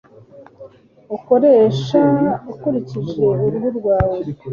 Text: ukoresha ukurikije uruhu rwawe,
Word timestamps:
ukoresha 1.17 2.01
ukurikije 2.51 3.19
uruhu 3.43 3.67
rwawe, 3.77 4.17